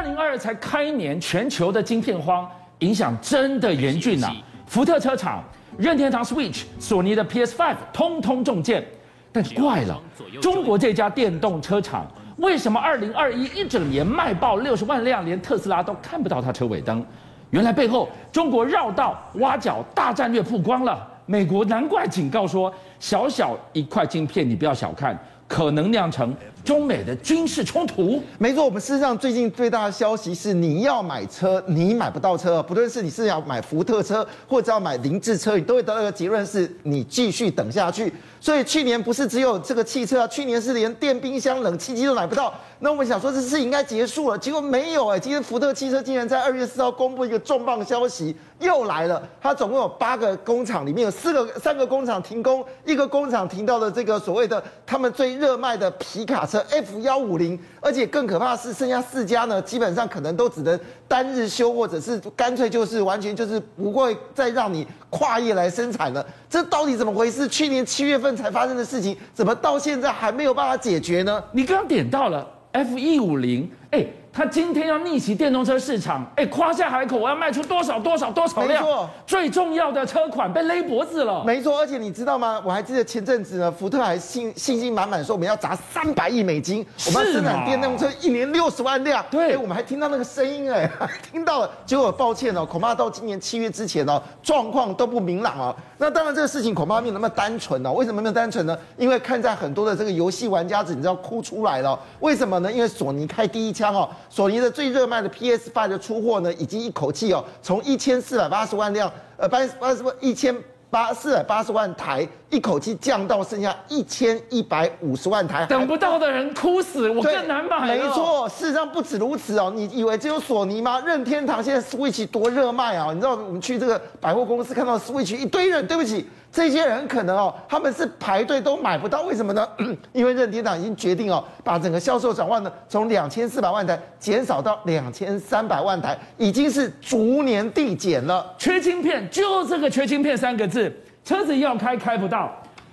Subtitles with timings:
[0.00, 4.34] 二零二二才开年，全球的晶片荒影响真的严峻啊！
[4.64, 5.44] 福特车厂、
[5.76, 8.82] 任天堂 Switch、索尼的 PS5 通通中箭。
[9.30, 10.00] 但怪了，
[10.40, 12.06] 中国这家电动车厂
[12.38, 17.04] 为什么二零二一一整年卖爆六十万辆，连特斯拉都看不到它车尾灯？
[17.50, 21.06] 原来背后中国绕道挖角大战略曝光了。
[21.26, 28.22] 美国难怪警告说，小小一块晶片你不要小看，可能酿成中美的军事冲突。
[28.38, 38.12] 没错，我们事实上最近最大的消息是，你要买车，你买不到车，不论是你是要买福特车，或者要买凌志车，你都会得到一个结论是，你继续等下去。
[38.42, 42.52] 所以去年不是只有这个汽车啊，去年是连电冰箱、冷气机都买不到。
[42.78, 45.18] 那我们想说这事应该结束了，结果没有哎。
[45.18, 49.22] 今天福特汽车竟然在二月四号公布一个重磅消息，又来了。
[49.42, 57.56] 它总共有八个工厂，里面有四个、三个工厂停工，一个工厂停到了这个所谓的他们最热卖的皮卡车 F 幺五零。
[57.80, 66.26] 而且更可怕的是，剩下四家呢，基本上可能都只能单日修，或者是干脆就是完全就是不会再让你跨业来生产了。
[66.48, 67.46] 这到底怎么回事？
[67.46, 68.40] 去年七月份。
[68.40, 71.44] 才发生的事情，怎么到现在还没有办法解决呢？
[71.52, 74.06] 你刚刚点到了 F 一五零，哎。
[74.32, 78.82] 他今天要逆袭电动车市场，哎，夸下海口，我要卖出多少多少多少辆？
[78.82, 81.42] 没错，最重要的车款被勒脖子了。
[81.44, 82.62] 没错，而且你知道吗？
[82.64, 89.24] 我还记得前阵子呢，福特还信信心满满说我们要砸三百亿美金，我们要生产电动车一年六十万辆。
[89.30, 90.88] 对，我们还听到那个声音，哎，
[91.32, 91.70] 听到了。
[91.84, 95.74] 结果抱歉哦，恐怕到今年七月之前哦，状况都不明朗哦。
[95.98, 97.92] 那当然，这个事情恐怕没有那么单纯哦。
[97.92, 98.78] 为什么没有单纯呢？
[98.96, 101.98] 因为看在很多的这个游戏玩家子，你知道哭出来了。
[102.20, 102.70] 为什么呢？
[102.72, 104.08] 因为索尼开第一枪哦。
[104.28, 110.54] 索尼的最热卖的 PS5 的出货呢，已经一口气哦，从一千四百八十万辆，呃，八八十万一千
[110.90, 117.96] 八四百八十万台，一口气降到剩下一千一百五十万台，等不到的人哭死，我更难买。
[117.96, 121.00] 没错，事实上不止如此哦，你以为只有索尼吗？
[121.06, 123.12] 任天堂现在 Switch 多热卖啊！
[123.12, 126.28] 你知道我们去这个百货公司看到 Switch 一堆人，对不起。
[126.52, 129.68] 这些人可能哦，他们是排队都买不到，为什么呢？
[130.12, 138.52] 因为任天堂已经决定哦，把整个销售转换呢，从两千四百万台减少到两千三百万台，已经是逐年递减了。
[138.58, 140.92] 缺晶片，就这个缺晶片三个字，
[141.24, 142.50] 车子要开开不到，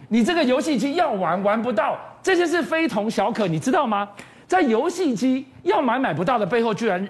[0.09, 4.07] 你这个游戏机要玩玩不到，这些是非同小可，你知道吗？
[4.47, 7.07] 在游戏机要买买不到的背后，居然。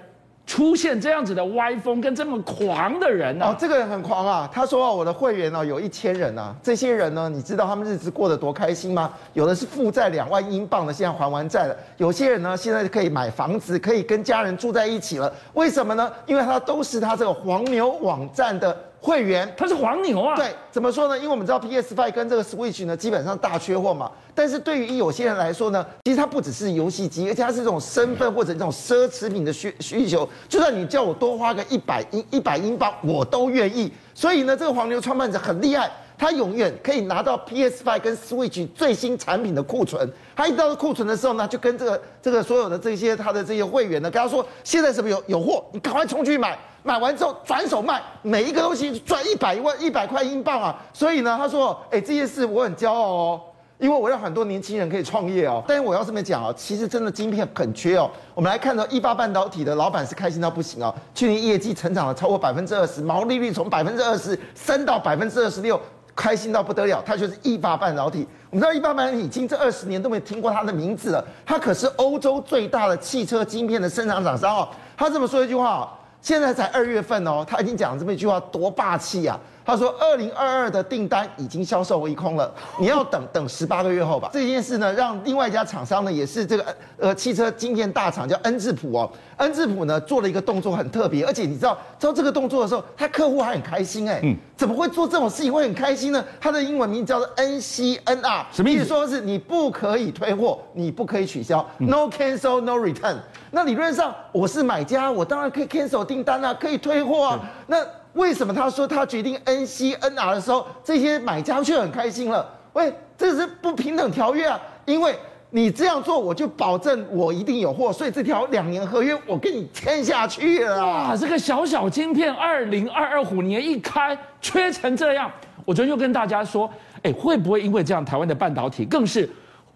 [0.48, 4.50] 出现这样子的歪风跟这么狂的人呢、哦，这个人很狂啊！
[4.52, 6.56] 他说：“我的会员哦，有一千人啊。
[6.64, 9.12] 这些人呢，你知道他们日子过得多开心吗？
[9.34, 15.32] 有的是负债两万英镑的，现在还完债了；有些人呢，现在可以买房子，可以跟家人住在一起了。
[15.54, 16.10] 为什么呢？
[16.26, 20.36] 因为他都是他这个黄牛网站的。”会员他是黄牛啊？
[20.36, 21.18] 对，怎么说呢？
[21.18, 24.12] 因为我们知道 PS Five 跟这个 Switch 呢，基本上大缺货嘛。
[24.34, 30.28] 但是对于有些人来说呢，其实它不只是游戏机，而且它是这种身份或者这种奢侈品的需需求。
[30.50, 33.92] 就算你叫我多花个一百英一百英镑，我都愿意。
[34.14, 40.12] 所以呢，这个黄牛创办者很厉害，他永远可以拿到 PS5 跟 Switch 最新产品的库存。
[40.36, 46.58] 他一到库存的时候呢，就跟这个这个所有的这些他的这些会员呢，跟他说现在什么有有货，你赶快冲去买。
[46.84, 50.74] 买完之后转手卖，每一个东西赚一百万一百块英镑啊！
[50.94, 53.42] 所以呢，他说：“哎，这件事我很骄傲哦，
[53.78, 55.62] 因为我让很多年轻人可以创业哦。
[55.68, 58.10] 但是我要这么讲哦，其实真的晶片很缺哦。
[58.34, 65.78] 我们来看到一八半导体的老板是开心到不行哦，去年业绩成长了超过百分之二十，毛利率从百分之二十升到百分之二十六，
[66.18, 67.02] 开心到不得了。
[67.06, 68.28] 他就是一发半导体。
[68.50, 74.68] 我们知道一发半导体已经这二十年都没听过他的名字了，他可是欧洲最大的汽车晶片的生产厂商哦。
[74.98, 75.94] 他这么说一句话。
[76.20, 79.40] 现在才二月份哦，他已经讲了这么一句话，多霸气呀！
[79.68, 86.66] 他说：“二零二二的订单已经销售一空了，你要等 等十八个月后吧。”这件事呢，让另外一家厂商呢，也是这个
[86.98, 89.12] 呃汽车晶片大厂，叫恩智浦哦。
[89.36, 94.22] 恩智浦呢做了一个动作很特别，而且你知道做这个动作的时候，他客户还很开心哎。
[94.24, 94.34] 嗯。
[94.56, 96.24] 怎么会做这种事情会很开心呢？
[96.40, 98.86] 他的英文名叫做 NCNR，什么意思？
[98.86, 103.18] 说是你不可以退货，你不可以取消，No cancel, no return。
[103.52, 107.40] 那理论上我是买家，我当然可以 cancel 订单啊，可以退货啊。
[107.68, 107.78] 那
[108.18, 112.46] 为什么他说他决定 NCNR 的时候，这些买家却很开心了？
[112.74, 114.60] 喂，这是不平等条约啊！
[114.86, 115.16] 因为
[115.50, 120.86] 你这样做，我就保证我一定有货，所以这条两年合约我跟你签下去了。
[120.86, 125.32] 哇，这个小小晶片，二零二二虎年一开，缺成这样，
[125.64, 126.70] 我昨天就跟大家说，
[127.04, 129.30] 哎，会不会因为这样，台湾的半导体更是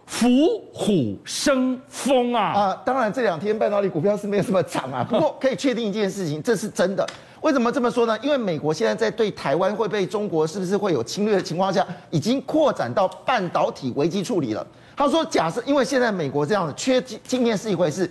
[0.05, 0.27] 伏
[0.73, 2.41] 虎生风啊？
[2.41, 7.07] 啊，当然这两天半导体股票是没有什么涨啊，不过可以确定一件事情，这是真的。
[7.41, 8.17] 为什么这么说呢？
[8.21, 14.65] 因为美国现在在对台湾会被中国是不是会有侵略的情况下，已经扩展到半导体危机处理了。
[14.95, 18.09] 他说，假设因为现在美国这样的缺晶片是一回事，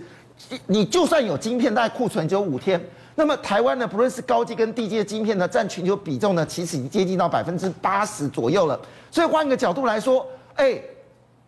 [0.67, 2.81] 你就算有晶片，但库存只有五天。
[3.15, 8.79] 那么台湾呢，不论是高阶跟低阶晶片呢，占全球比重呢，其实已经接近到百分之八十左右了。
[9.09, 10.25] 所以换一个角度来说，
[10.55, 10.81] 哎，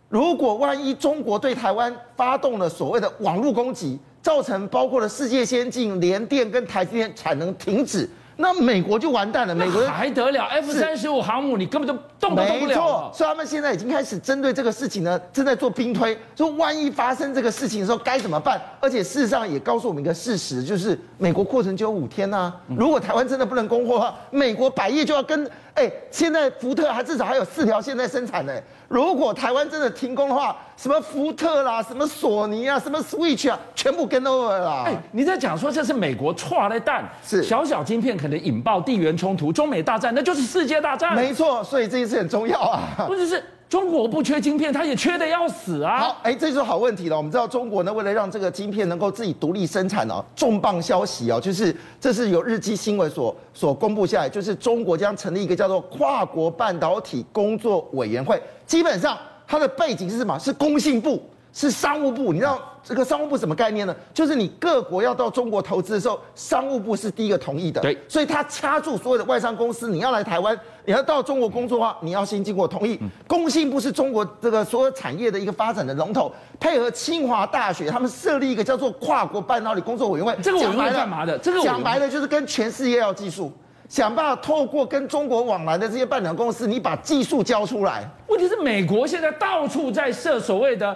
[0.08, 8.08] 如果万一中国对台湾发动了所谓的网络攻击，造成包括了世界先进联电跟台积电产能停止。
[8.36, 12.68] 那美国就完蛋了，美国还得了？F 三十五航母你根本就动都动不了。
[12.68, 18.60] 没错，所以他们现在已经开始针对这个事情呢，正在做兵推，说万一发生这个事情的时候该怎么办？
[18.80, 22.56] 而且事实上也告诉我们一个事实，就是美国库存只有五天呐、啊。
[22.76, 25.48] 如果台湾真的不能供货的话，美国百业就要跟。
[25.74, 28.52] 哎，现在福特还至少还有四条线在生产呢。
[28.86, 34.84] 如果台湾真的停工的话，什么福特啦，什么索尼啊，什么 Switch 啊，全部跟 over 了。
[34.86, 41.14] 哎，你在讲说这是美国错的蛋，是小小晶片可能引爆地缘冲突，中美大战那就是世界大战。
[41.14, 43.04] 没错，所以这一次很重要啊。
[43.06, 43.44] 不只是。
[43.66, 45.98] 中国不缺晶片，它也缺的要死啊！
[45.98, 47.16] 好，哎，这就是好问题了。
[47.16, 58.40] 我们知道中国呢，为了让这个晶片能够自己独立生产哦，重磅消息哦，就是这是由日经新闻所所公布下来，就是中国将成立一个叫做跨国半导体工作委员会。
[58.64, 60.38] 基本上它的背景是什么？
[60.38, 61.20] 是工信部，
[61.54, 62.34] 是商务部。
[62.34, 62.60] 你知道？
[62.86, 63.96] 这个商务部什么概念呢？
[64.12, 67.80] 就是你各国要到中国投资的时候，商务部是第一个同意的。
[67.80, 70.54] 对，所以他掐住所有的外商公司，你要来台湾，
[70.84, 73.00] 你要到中国工作的话，你要先经过同意。
[73.26, 76.30] 工信部是中国这个所有产业的一个发展的龙头，
[76.60, 80.36] 配合清华大学，他们设立一个叫做跨国半导体工作委员会。
[80.42, 81.38] 这个委员会干嘛的？
[81.38, 83.50] 这个讲白了就是跟全世界要技术，
[83.88, 88.06] 想办法透过跟中国往来的这些半导体公司，你把技术交出来。
[88.28, 90.94] 问题是美国现在到处在设所谓的。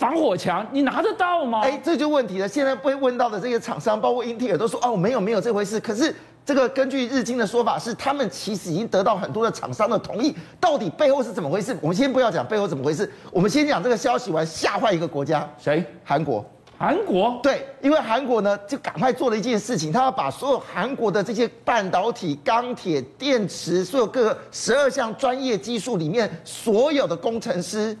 [0.00, 1.60] 防火墙，你拿得到吗？
[1.62, 2.48] 哎，这就问题了。
[2.48, 5.78] 现在被问到的这些厂商，包括英特尔，都说哦，没有没有这回事。
[5.78, 10.34] 可是这个根据日经的说法是，他们其实已经得到很多的厂商的同意。
[10.58, 11.76] 到底背后是怎么回事？
[11.82, 15.84] 我们先不要讲背后怎么回事，我们先讲这个消息完吓坏一个国家，谁？
[16.02, 16.42] 韩国。
[16.78, 17.38] 韩国？
[17.42, 27.94] 对，因为韩国呢就赶快做了一件事情，他要把所有韩国的这些半导体、钢铁、电池，所有各个十二项专业技术里面所有的工程师。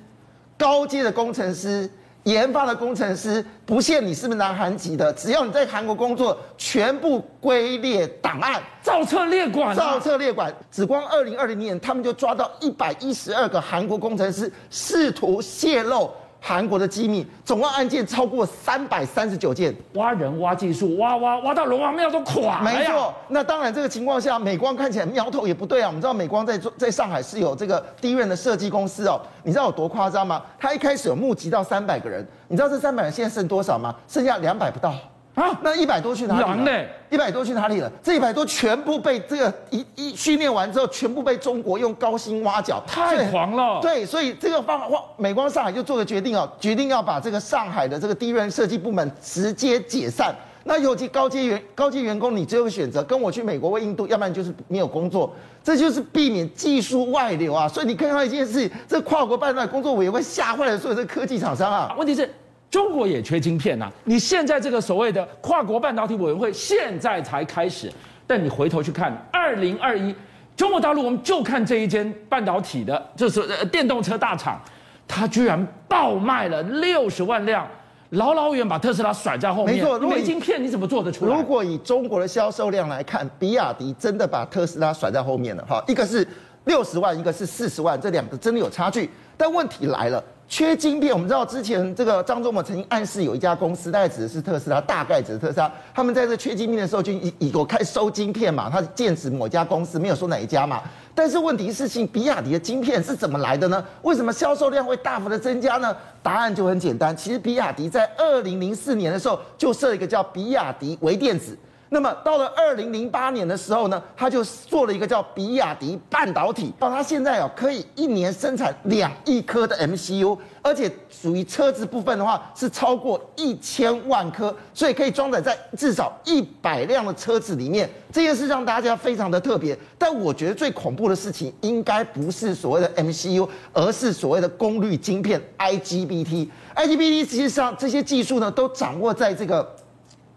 [0.60, 1.88] 高阶的工程师、
[2.24, 10.54] 研发的工程师，不限你是不是南韩籍的，只要你在韩国工作，全部归列档案，造册列管，造册列管。
[10.70, 16.10] 只光二零二零年，他们就抓到一百一十二个韩国工程师试图泄露。
[16.40, 22.64] 韩国的机密，总共案件超过三百三十九件，挖人挖技术，挖挖挖到龙王庙都垮了。
[22.64, 25.88] 没错，那当然这个情况下，美光看起来苗头也不对啊。
[25.88, 30.42] 我们知道美光在在上海是有这个 DRAM 的设计公司哦，你知道有多夸张吗？
[30.58, 33.94] 他一开始有募集到三百个人，你知道这三百人现在剩多少吗？
[34.08, 34.94] 剩下两百不到。
[35.34, 36.86] 啊，那一百多去哪里了？
[37.08, 37.90] 一百多去哪里了？
[38.02, 43.80] 这一百多全部被这个一一训练完之后，全部被中国用高薪挖角，太狂了。
[43.80, 44.86] 对，所以这个方法，
[45.16, 50.34] 美光上海就做个决定哦，决定要把这个上海的这个 DRAM 设计部门直接解散。
[50.64, 55.32] 那尤其高阶员高阶员工，你只有个选择，跟我去美国或印度，要不然就是没有工作。
[55.64, 57.66] 这就是避免技术外流啊。
[57.66, 61.94] 所以你看到一件事情，这跨国半导体工作委员会吓坏了所有的科技厂商啊。
[61.96, 62.28] 问题是。
[62.70, 63.92] 中国也缺晶片呐、啊！
[64.04, 67.92] 你现在这个所谓的跨国半导体委员会现在才开始，
[68.26, 70.14] 但你回头去看，二零二一，
[70.56, 74.60] 中国大陆我们就看这一间半导体的，就是电动车大厂，
[75.08, 77.66] 它居然爆卖了六十万辆，
[78.10, 79.74] 老老远把特斯拉甩在后面。
[79.74, 81.36] 没错，如果没晶片你怎么做得出来？
[81.36, 86.24] 如果以中国的销售量来看，比亚迪真的把特斯拉甩在后面了哈，一个是
[86.66, 89.10] 六十万，一个是四十万，这两个真的有差距。
[89.40, 90.22] 但问题来了。
[90.46, 100.82] 缺晶片，我们知道之前这个张忠谋曾经暗示有一家公司，大概指的是特斯拉，大概指的特斯拉，他们在这缺晶片的时候就以以我开收晶片嘛，他是剑指某家公司，没有说哪一家嘛。
[101.14, 103.82] 但是问题是，性比亚迪的晶片是怎么来的呢？
[104.02, 105.96] 为什么销售量会大幅的增加呢？
[106.22, 111.56] 答案就很简单，其实比亚迪在二零零四年的时候就设一个叫比亚迪微电子。
[111.92, 127.90] 那么到了二零零八年的时候呢，他就做了一个叫比亚迪半导体，到他现在哦可以一年生产两亿颗的 MCU，而且属于车子部分的话是超过一千万颗，所以可以装载在至少一百辆的车子里面。
[128.12, 129.76] 这件事让大家非常的特别。
[129.98, 136.48] 但我觉得最恐怖的事情应该不是所谓的 MCU，而是所谓的功率晶片 IGBT。
[136.76, 139.76] IGBT 实际上这些技术呢都掌握在这个。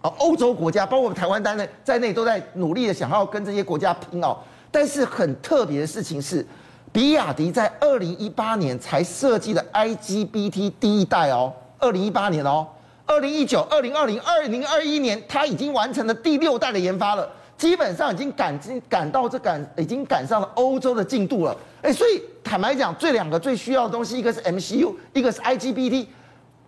[0.04, 4.38] 哦，欧洲国家包括台湾在内，在内都在努力的想要跟这些国家拼哦。
[4.70, 6.46] 但是很特别的事情是，
[6.92, 12.68] 比亚迪在二零一八年才设计的 IGBT 第一代哦，二零一八年哦，
[13.06, 21.56] 二零一九、二零二零、二零二一年，它已经完成了第六代的研发了，基本上已经赶进赶到这赶已经赶上了欧洲的进度了。
[21.82, 26.08] 哎，所以坦白讲，这两个最需要的东西，一个是 MCU，一个是 IGBT。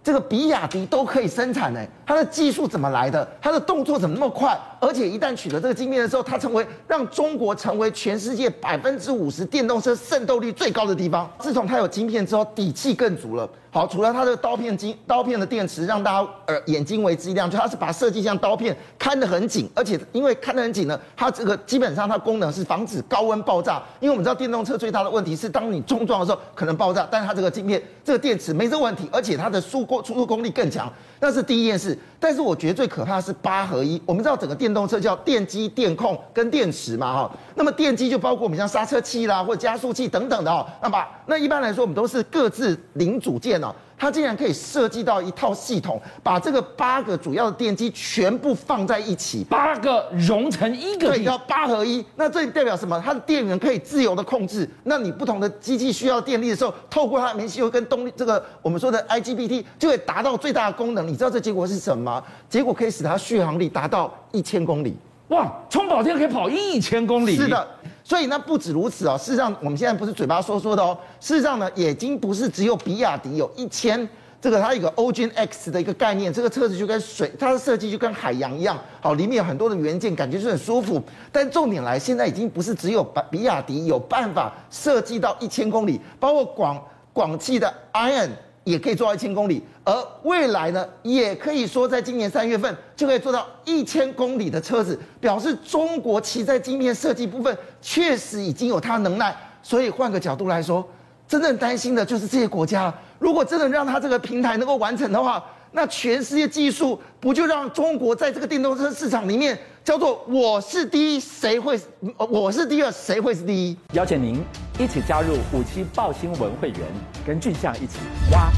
[0.05, 3.27] 这个比亚迪都可以生产呢，它的技术怎么来的？
[3.41, 4.55] 它的动作怎么那么快？
[4.85, 11.27] 而且一旦取得这个晶片的时候，它成为让中国成为全世界百分之五十电动车渗透率最高的地方。
[11.39, 13.49] 自从它有晶片之后，底气更足了。
[13.71, 23.83] 好，除了它的刀片晶刀片的电池让大家呃眼睛为之一亮，就它是把设计像刀片看得很紧，而且因为看得很紧呢，它这个基本上它功能是防止高温爆炸。
[23.99, 30.89] 因为我们知道电动车最大的问题是当你冲撞的时候可能爆炸，但是它这个晶片这个电池没这个问题，而且它的输过输出功率更强，
[31.19, 31.97] 那是第一件事。
[32.25, 34.01] 但是我觉得最可怕的是八合一。
[34.03, 37.31] 我们知道整个电动车叫电机、电控跟电池嘛，哈。
[37.53, 40.65] 那么电机就包括我们像刹车器啦，或者加速器等等的哦。
[40.81, 43.67] 那么那一般来说，我们都是各自零组件哦。
[43.97, 52.03] 它竟然可以设计到一套系统，把这个八个主要的电机全部放在一起，八个融成一个，对，叫八合一。
[52.17, 53.01] 那这代表什么？
[53.05, 54.69] 它的电源可以自由的控制。
[54.83, 61.07] 那你不同的机器需要电力的时候，透过它的免吸油跟动力，这个我们说的 IGBT 就会达到最大的功能。
[61.07, 62.23] 你知道这结果是什么吗吗？
[62.49, 64.95] 结果可以使它续航力达到一千公里。
[65.29, 67.35] 哇，充饱电可以跑一千公里。
[67.35, 67.67] 是的。
[68.03, 74.07] 所以那不止如此哦，事实上我们现在不是嘴巴说说的哦，事实上呢，已经不是只有比亚迪有一千
[74.39, 81.01] 这个它有一个 Ocean X 的一个概念，这个车子就跟水，它的设计就跟海洋一样，好，里面有很多的元件，感觉是很舒服。
[81.31, 86.79] 但重点来，现在已经不是只有比亚迪有办法设计到一千公里，包括广
[87.11, 88.29] 广汽的 ION。
[88.65, 99.33] 也可以做到一千公里，而未来呢，也可以说在今年三月份就可以做到一千公里的车子，表示中国其在晶片设计部分确实已经有它的能耐。
[99.61, 100.85] 所以换个角度来说，
[101.27, 111.79] 真正担心的就是这些国家，如果真的让它这个平台能够完成的话，那全世界技术不就让中国在这个电动车市场里面叫做我是第一，谁会
[112.17, 113.77] 我是第二，谁会是第一？
[113.93, 114.43] 邀请您
[114.77, 116.79] 一起加入五七报新闻会员，
[117.25, 117.99] 跟俊象一起
[118.31, 118.51] 挖。